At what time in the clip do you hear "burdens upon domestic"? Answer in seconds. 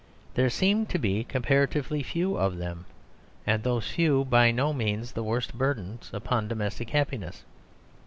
5.55-6.89